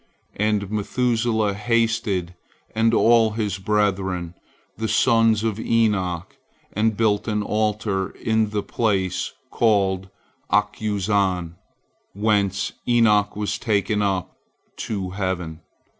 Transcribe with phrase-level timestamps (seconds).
[0.37, 2.33] And Methuselah hasted
[2.73, 4.33] and all his brethren,
[4.75, 6.37] the sons of Enoch,
[6.73, 10.09] and built an altar in the place called
[10.51, 11.53] Achuzan,
[12.13, 14.35] whence Enoch was taken up
[14.77, 15.61] to heaven.